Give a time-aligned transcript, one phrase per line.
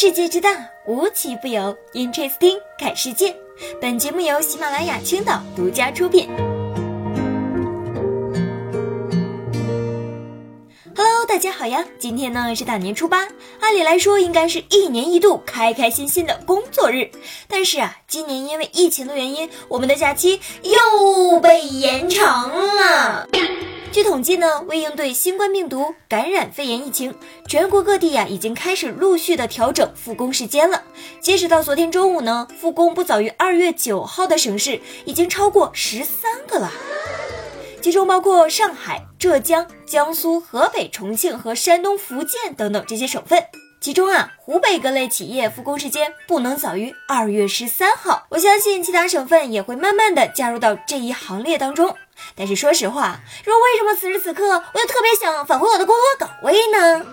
[0.00, 0.48] 世界之大，
[0.86, 1.76] 无奇不有。
[1.92, 3.34] Interesting，看世界。
[3.80, 6.28] 本节目由喜马拉雅青岛独家出品。
[10.94, 11.84] Hello，大家好呀！
[11.98, 13.26] 今天呢是大年初八，
[13.58, 17.10] 按理来说应该是一年一度开开心心的工作日，
[17.48, 23.28] 但是啊，今年因为疫情的原因，我们的假期又被延长了。
[24.18, 27.14] 统计呢，为应对新冠病毒感染肺炎疫情，
[27.46, 30.82] 全国各地呀已经开始陆续的调整复工时间了。
[31.20, 36.72] 截止到昨天中午呢，复工不早于二月九号的省市已经超过十三个了，
[37.80, 43.44] 其中包括上海、浙江、江苏、河北、重庆和山东、福建等等这些省份。
[43.80, 48.26] 其中啊，湖北各类企业复工时间不能早于二月十三号。
[48.30, 51.94] 我相信其他省份也会慢慢的加入到这一行列当中。
[52.34, 57.06] 但是说实话，说为什么此时此刻我又特别想返回我的工作岗位呢？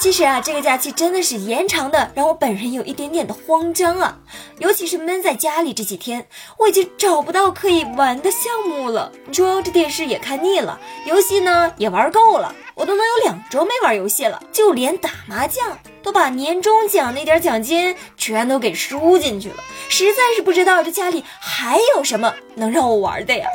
[0.00, 4.16] 其实啊，这个假期真的是延长的，让我本人有一点点的慌张啊。
[4.58, 9.10] 尤其是闷在家里这几天，我已经找不到可以玩的项目了。
[9.26, 14.40] 你说这电视也看腻了，游戏呢也玩够了，我都能有两周没玩游戏了。
[14.52, 19.56] 就连打麻将，都把年终奖那点奖金全都给输进去了，
[19.88, 23.48] 实在是不知道这家里还有什么能让我玩的呀。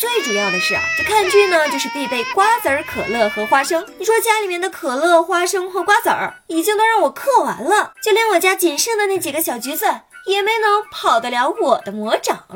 [0.00, 3.86] 最主要的是啊，这看剧呢就是必备瓜子儿、可乐和花生。
[3.98, 9.84] 你说家里面的可乐、花生和瓜子儿已经都让我嗑完了，就连我家仅剩的那几个小橘子
[10.24, 12.46] 也没能跑得了我的魔掌。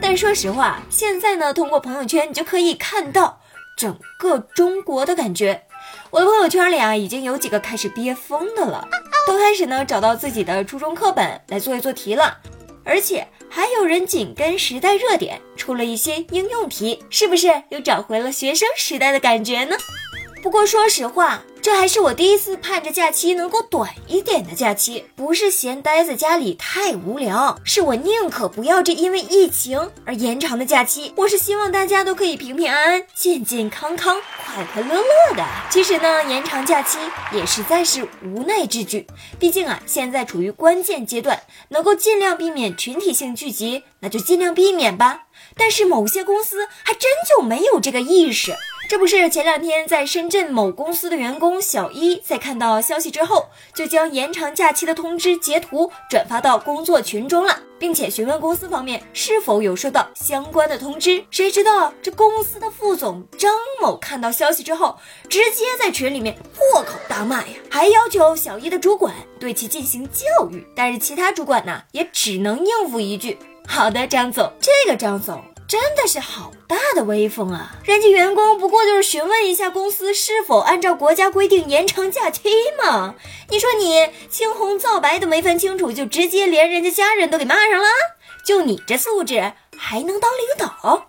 [0.00, 3.40] 但说实话，现在呢，通过朋友圈你就可以看到
[3.76, 5.64] 整个中国的感觉。
[6.10, 8.86] 我的朋友圈里啊，已经有几个开始憋疯的了，
[9.26, 12.38] 都开始呢找到自己的初中课本来做一做题了，
[12.84, 13.26] 而且。
[13.54, 19.76] 还有人紧跟时代热点出了一些应用题，是不是又找回了学生时代的感觉呢？
[20.42, 21.42] 不过说实话。
[21.62, 31.12] 这还是我第一次盼着假期能够短一点的假期，不是嫌待在家里太无聊，是我宁可不要这因为疫情而延长的假期。
[31.16, 35.46] 我是希望大家都可以平平安安、健健康康、快快乐乐的。
[35.70, 36.98] 其实呢，延长假期
[37.32, 39.06] 也实在是无奈之举，
[39.38, 45.26] 毕竟啊，现在处于关键阶段，能够尽量避免群体性聚集，那就尽量避免吧。
[45.56, 48.52] 但是某些公司还真就没有这个意识。
[48.92, 61.24] 这不是前两天在深圳某公司的员工小一，在看到消息之后，就将延长假期的通知截图转发到工作群中了，并且询问公司方面是否有收到相关的通知。
[61.30, 70.66] 谁知道这公司的副总张某看到消息之后，直接在群里面破口大骂呀，还要求小一的主管对其进行教育。
[70.76, 75.42] 但是其他主管呢，也只能应付一句：“好的，张总。”这个张总。
[75.72, 77.74] 真的是好大的威风啊！
[77.82, 83.14] 人家员工不过就是询问一下公司是否按照国家规定延长假期嘛。
[83.48, 87.88] 你说你青红皂白都没分清楚，就直接连人家家人都给骂上了？
[88.44, 91.06] 就你这素质，还能当领导？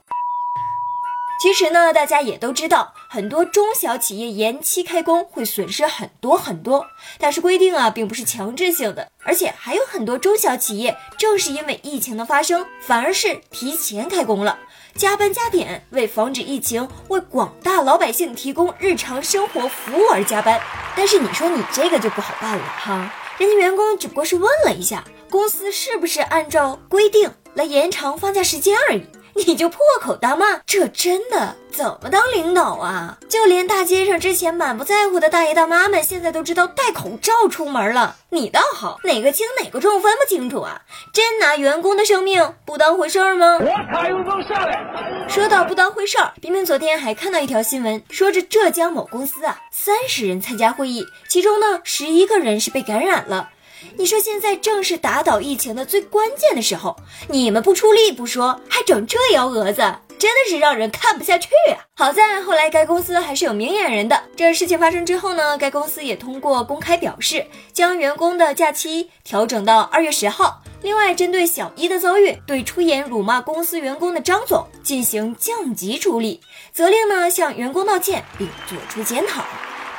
[1.41, 6.83] 其实呢，大家也都知道，很多中小企业延期开工会损失很多很多。
[7.19, 14.57] 但是规定啊，并不是强制性的，而且还有很多中小企业正是因为疫情的发生，反而是提前开工了，
[14.95, 20.59] 加班加点，为防止疫情，为广大老百姓提供日常生活服务而加班。
[20.95, 29.03] 但是你说你这个就不好办了哈，人家员工只不过是问了一下，公司是不是按照规定来延长放假时间而已。
[29.35, 33.17] 你就破口大骂，这真的怎么当领导啊？
[33.27, 38.15] 就连大街上之前满不在乎的大爷大妈们，现在都知道戴口罩出门了。
[38.29, 40.81] 你倒好，哪个轻哪个重分不清楚啊？
[41.11, 43.57] 真拿员工的生命不当回事儿吗？
[43.59, 45.27] 我卡又能下来。
[45.27, 53.49] 说到不当回事儿，冰冰昨天还看到一条新闻，说这浙江某公司啊，三十人参加会议，其中呢十一个人是被感染了。
[53.97, 56.95] 你说现在正是打倒疫情的最关键的时候，
[57.29, 59.81] 你们不出力不说，还整这幺蛾子，
[60.17, 61.85] 真的是让人看不下去啊！
[61.95, 64.23] 好在后来该公司还是有明眼人的。
[64.35, 70.61] 这事情发生之后呢，该公司也通过公开表示，将员工的假期调整到二月十号。
[70.81, 76.41] 另外，针对小一的遭遇，对出言辱骂公司员工的张总进行降级处理，
[76.73, 79.45] 责令呢向员工道歉并作出检讨，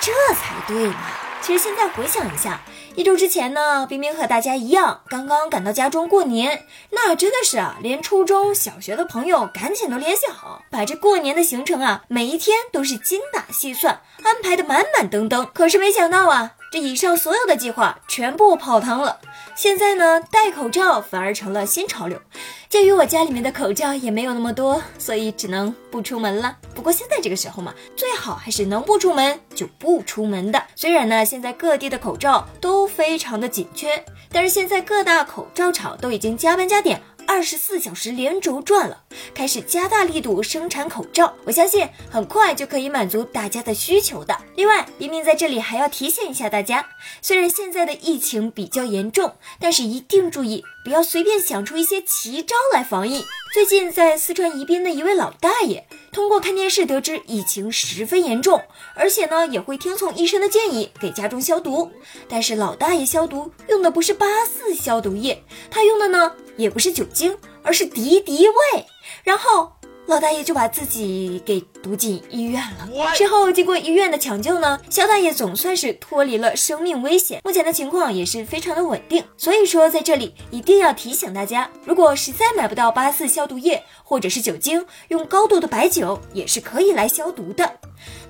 [0.00, 0.96] 这才对嘛。
[1.40, 2.60] 其实现在回想一下。
[2.96, 15.44] 一周之前呢，冰冰和大家一样，刚刚赶到家中过年，那真的是啊，连初中小学的朋友赶紧都联系好，把这过年的行程啊，每一天都是精打细算，安排的满满登登。
[15.52, 19.18] 可是没想到啊，这以上所有的计划全部泡汤了。
[19.56, 22.20] 现在呢，戴口罩反而成了新潮流。
[22.68, 26.56] 鉴于我家里面的口罩也没有那么多，所以只能不出门了。
[26.74, 30.60] 不过现在这个时候嘛，最好还是能不出门就不出门的。
[30.74, 37.00] 虽然呢，现在各地的口罩都非常的紧缺，但是现在各大口罩厂都已经加班加点。
[37.26, 39.02] 二十四小时连轴转了，
[39.34, 44.36] 开始加大力度生产口罩，我相信很快就可以满足大家的需求的。
[44.56, 46.86] 另外，冰冰在这里还要提醒一下大家，
[47.20, 53.24] 虽然现在的疫情比较严重，但是一定注意，不要随便想出一些奇招来防疫。
[53.52, 55.86] 最近在四川宜宾的一位老大爷。
[56.10, 58.62] 通过看电视得知疫情十分严重，
[58.94, 61.90] 而且呢也会听从医生的建议给家中消毒。
[62.28, 65.42] 但是老大爷消毒用的不是八四消毒液，
[65.72, 68.86] 他用的呢也不是酒精，而是敌敌畏。
[69.22, 69.72] 然后。
[70.06, 73.14] 老大爷就把自己给毒进医院了。
[73.14, 79.24] 之后经过医院的抢救呢，肖大爷总算是脱离了生命危险，目前的情况也是非常的稳定。
[79.38, 87.78] 所以说，在这里一定要提醒大家，如果实在买不到八四消毒液或者是酒精，用高度的白酒也是可以来消毒的。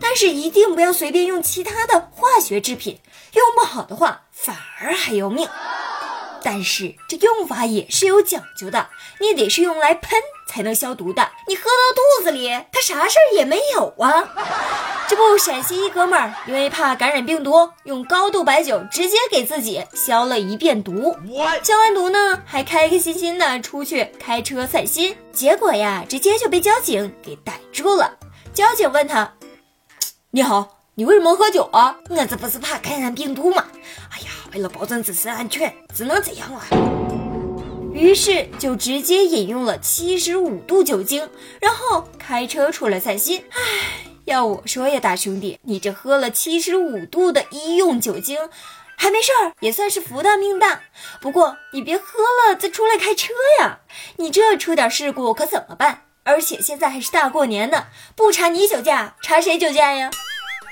[0.01, 3.01] 但是一定不要随便用其他的化学制品，
[3.35, 5.49] 用不好的话反而还要命。
[6.45, 11.31] 但是这用法也是有讲究的，你得是用来喷才能消毒的。
[11.49, 14.29] 你喝到肚子里，它啥事儿也没有啊。
[15.09, 21.17] 这不，陕西一哥们儿因为怕感染病毒，用高度白酒直接给自己消了一遍毒。
[21.63, 28.19] 消完毒呢，还开开心心的出去开车散心，结果呀，直接就被交警给逮住了。
[28.53, 29.33] 交警问他
[30.31, 33.65] ：“你好，你为什么喝酒啊？”我这不是怕感染病毒吗？
[34.55, 36.63] 为了保证自身安全，只能这样了。
[37.93, 41.29] 于是就直接饮用了七十五度酒精，
[41.61, 43.45] 然后开车出来散心。
[43.51, 43.61] 唉，
[44.25, 48.39] 要我说呀，大兄弟，你这喝了七十五度的医用酒精，
[48.97, 50.83] 还没事儿，也算是福大命大。
[51.21, 53.81] 不过你别喝了再出来开车呀，
[54.19, 56.03] 你这出点事故可怎么办？
[56.23, 60.11] 而且现在还是大过年的，不查你酒驾，查谁酒驾呀？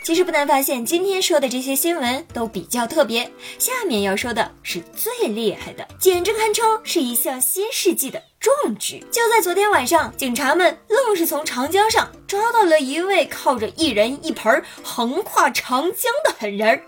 [0.03, 3.31] 其实不难发现，今天说的这些新闻都比较特别。
[3.57, 8.99] 下面要说的是最厉害的，简直堪称是一项新世纪的壮举。
[9.13, 16.83] 就在昨天晚上，警察们愣是从长江上抓到了一位靠着一人一盆横跨长江的狠人儿。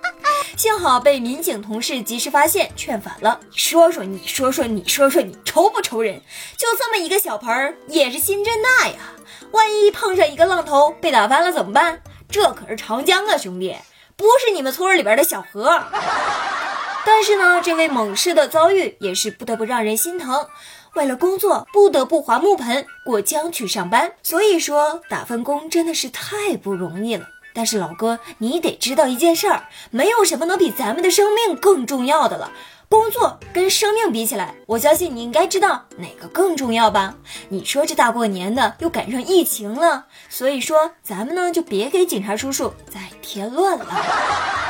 [0.57, 3.39] 幸好被民警同事及时发现，劝返了。
[3.49, 6.21] 你说说，你说说，你说说，你愁不愁人？
[6.57, 8.97] 就这么一个小盆儿，也是心真大呀！
[9.53, 12.01] 万一碰上一个浪头被打翻了怎么办？
[12.35, 13.77] 这可是长江啊，兄弟，
[14.17, 15.81] 不是你们村里边的小河。
[17.07, 20.49] 但是呢，这位猛士的遭遇也是不得不让人心疼。
[20.97, 24.15] 为了工作，不得不划木盆过江去上班。
[24.25, 27.29] 所以说，打份工真的是太不容易了。
[27.55, 32.51] 但是老哥，你得知道一件事儿，没有什么能比咱们的生命更重要的了。
[32.89, 37.15] 工作跟生命比起来，我相信你应该知道哪个更重要吧？
[37.49, 43.87] 你说这大过年的又赶上疫情了，所以说咱们呢就别给警察叔叔再添乱了。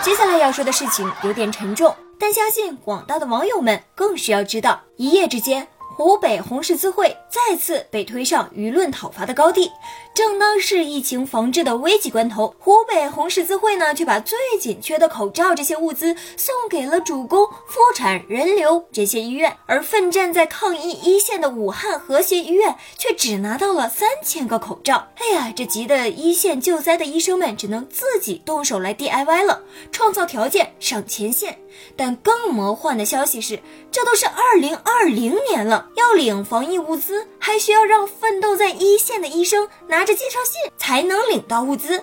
[0.03, 5.69] 接下来要说的事情有点沉重，但相信广大的网友们更需要知道，一夜之间。
[5.97, 9.71] 湖北红十字会再次被推上舆论讨伐的高地，
[10.13, 25.09] 正当是疫情防治的危急关头，湖北红十字会呢却把最紧缺的口罩这些物资送给了主攻妇产、人流这些医院，而奋战在抗疫一线的武汉和谐医院却只拿到了三千个口罩。
[25.17, 29.63] 哎呀，这急得一线救灾的医生们只能自己动手来 DIY 了，
[29.93, 31.59] 创造条件上前线。
[31.97, 33.61] 但更魔幻的消息是，
[33.91, 42.03] 这都是二零二零年了，要领防疫物资，还需要让奋斗在一线的医生拿着介绍信才能领到物资。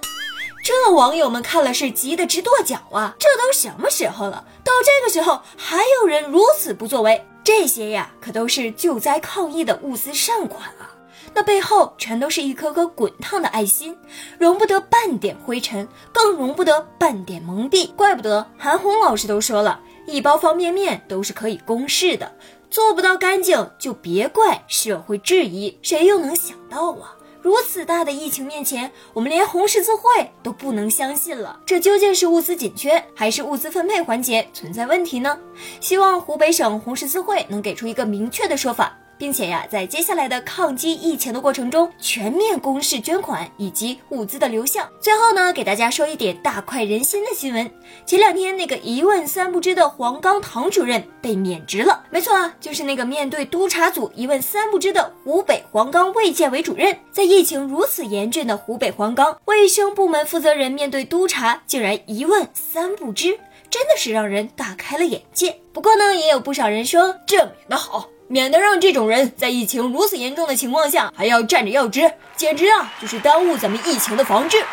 [0.63, 3.15] 这网友们看了是急得直跺脚啊！
[3.17, 7.25] 这都什么时候了，到这个时候还有人如此不作为？
[7.43, 10.93] 这些呀，可都是救灾抗疫的物资善款啊！
[11.33, 13.97] 那背后全都是一颗颗滚烫的爱心，
[14.38, 17.91] 容不得半点灰尘，更容不得半点蒙蔽。
[17.95, 22.31] 怪不得韩红老师都说了，一包方便面都是可以公示的，
[22.71, 25.77] 做不到干净就别怪社会质疑。
[25.81, 27.13] 谁又能想到啊？
[27.41, 31.59] 如此大的疫情面前，我们连红十字会都不能相信了。
[31.65, 35.37] 这究竟是物资紧缺，还是物资分配环节存在问题呢？
[35.81, 38.97] 希望湖北省红十字会能给出一个明确的说法。
[39.21, 44.89] 并且呀，在接下来的抗击疫情的过程中，全面公示捐款以及物资的流向。
[44.99, 47.69] 最后呢，给大家说一点大快人心的新闻：
[48.03, 52.03] 前两天那个一问三不知的黄冈唐主任被免职了。
[52.09, 56.97] 没错啊，就是那个面对督查组一问三不知的湖北黄冈卫健委主任。
[57.11, 63.39] 在疫情如此严峻的湖北黄冈，卫生部门负责人面对督查，竟然一问三不知。
[63.69, 65.55] 真的是让人大开了眼界。
[65.71, 74.63] 不过呢，也有不少人说这免得好，免得让这种人在疫情如此严重的情况下还要站着要职，简直啊就是耽误咱们疫情的防治。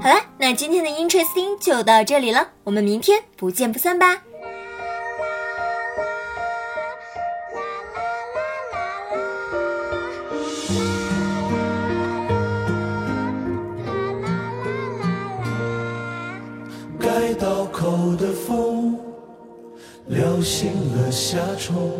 [0.00, 4.22] 好了，那今天的 Interesting 就到这里了，我们明天不见不散吧。
[20.42, 21.92] 醒了夏虫，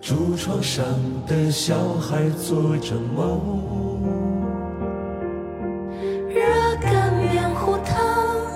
[0.00, 0.84] 竹床上
[1.26, 3.40] 的小孩做着梦。
[6.28, 6.40] 热
[6.80, 8.46] 干面糊汤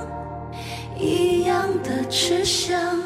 [0.96, 3.02] 一样的吃香，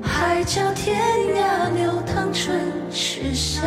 [0.00, 1.02] 海角天
[1.34, 2.56] 涯流淌春
[2.92, 3.64] 池香。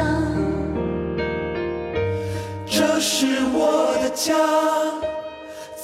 [2.66, 4.34] 这是我的家，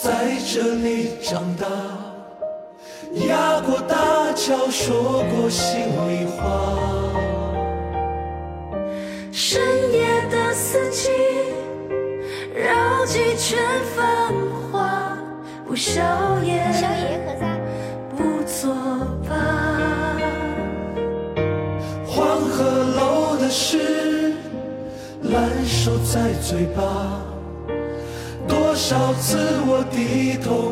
[0.02, 1.68] 在这里长大。
[3.28, 3.96] 压过大
[4.46, 6.68] 悄，说过心里话。
[9.32, 9.62] 深
[9.94, 11.10] 夜的四季，
[12.54, 13.58] 绕几圈
[13.96, 14.34] 繁
[14.70, 15.18] 华，
[15.66, 16.02] 不宵
[16.44, 16.62] 夜，
[18.18, 18.76] 不作
[19.30, 19.34] 罢。
[22.06, 22.66] 黄鹤
[22.98, 24.34] 楼的诗，
[25.22, 27.22] 烂熟在嘴巴，
[28.46, 30.70] 多少次我低头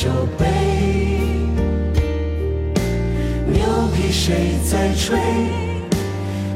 [0.00, 0.46] 酒杯。
[3.46, 3.62] 牛
[3.94, 5.20] 皮谁在吹？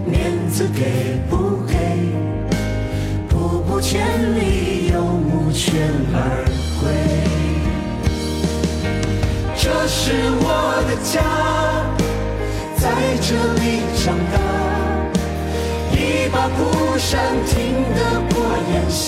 [0.06, 1.74] 面子给不给？
[3.28, 4.00] 步步千
[4.34, 5.74] 里，游牧犬
[6.14, 6.42] 儿
[6.80, 6.88] 归。
[9.54, 10.48] 这是我
[10.88, 11.20] 的家，
[12.78, 12.82] 在
[13.20, 13.28] 这
[13.60, 14.40] 里长大。
[15.92, 15.98] 一
[16.32, 17.52] 把蒲扇听
[17.94, 18.00] 得
[18.34, 18.40] 过
[18.72, 19.03] 炎夏，